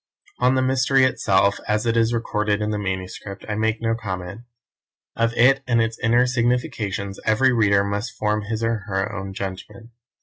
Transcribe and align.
On 0.39 0.55
the 0.55 0.63
mystery 0.63 1.03
itself, 1.05 1.59
as 1.67 1.85
it 1.85 1.95
is 1.95 2.11
recorded 2.11 2.59
in 2.59 2.71
the 2.71 2.79
manuscript, 2.79 3.45
I 3.47 3.53
make 3.53 3.79
no 3.83 3.93
comment. 3.93 4.41
Of 5.15 5.31
it 5.33 5.61
and 5.67 5.79
its 5.79 5.99
inner 5.99 6.25
significations 6.25 7.19
every 7.23 7.53
reader 7.53 7.83
must 7.83 8.17
form 8.17 8.41
his 8.41 8.63
or 8.63 8.77
her 8.87 9.15
own 9.15 9.31
judgment. 9.35 9.91